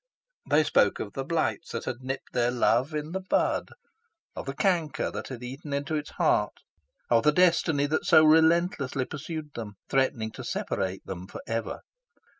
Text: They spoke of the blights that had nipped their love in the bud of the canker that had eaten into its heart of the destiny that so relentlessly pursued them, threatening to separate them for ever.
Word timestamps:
They 0.49 0.63
spoke 0.63 0.99
of 0.99 1.13
the 1.13 1.23
blights 1.23 1.73
that 1.73 1.85
had 1.85 1.97
nipped 2.01 2.33
their 2.33 2.49
love 2.49 2.95
in 2.95 3.11
the 3.11 3.19
bud 3.19 3.67
of 4.35 4.47
the 4.47 4.55
canker 4.55 5.11
that 5.11 5.27
had 5.27 5.43
eaten 5.43 5.73
into 5.73 5.93
its 5.93 6.09
heart 6.17 6.63
of 7.11 7.21
the 7.23 7.31
destiny 7.31 7.85
that 7.85 8.05
so 8.05 8.23
relentlessly 8.25 9.05
pursued 9.05 9.53
them, 9.53 9.75
threatening 9.89 10.31
to 10.31 10.43
separate 10.43 11.05
them 11.05 11.27
for 11.27 11.41
ever. 11.45 11.81